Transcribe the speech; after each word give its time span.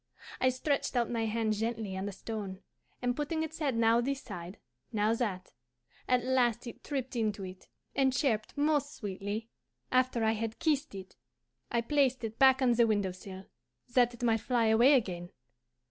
I 0.39 0.49
stretched 0.49 0.95
out 0.95 1.11
my 1.11 1.25
hand 1.27 1.53
gently 1.53 1.95
on 1.95 2.07
the 2.07 2.11
stone, 2.11 2.63
and 3.03 3.15
putting 3.15 3.43
its 3.43 3.59
head 3.59 3.75
now 3.77 4.01
this 4.01 4.19
side, 4.23 4.57
now 4.91 5.13
that, 5.13 5.53
at 6.07 6.23
last 6.25 6.65
it 6.65 6.83
tripped 6.83 7.15
into 7.15 7.43
it, 7.43 7.67
and 7.95 8.11
chirped 8.11 8.57
most 8.57 8.95
sweetly. 8.95 9.47
After 9.91 10.23
I 10.23 10.31
had 10.31 10.57
kissed 10.57 10.95
it 10.95 11.17
I 11.69 11.81
placed 11.81 12.23
it 12.23 12.39
back 12.39 12.63
on 12.63 12.71
the 12.73 12.87
window 12.87 13.11
sill, 13.11 13.45
that 13.93 14.15
it 14.15 14.23
might 14.23 14.39
fly 14.39 14.65
away 14.69 14.95
again. 14.95 15.29